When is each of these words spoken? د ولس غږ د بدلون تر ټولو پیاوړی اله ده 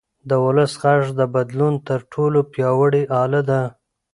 د 0.29 0.31
ولس 0.45 0.71
غږ 0.81 1.03
د 1.19 1.21
بدلون 1.35 1.73
تر 1.87 1.99
ټولو 2.13 2.39
پیاوړی 2.51 3.03
اله 3.21 3.41
ده 3.49 3.61